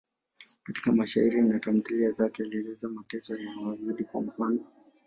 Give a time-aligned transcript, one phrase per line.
[0.63, 4.59] Katika mashairi na tamthiliya zake alieleza mateso ya Wayahudi, kwa mfano.